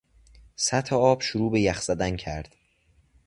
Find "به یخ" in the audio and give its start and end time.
1.51-1.81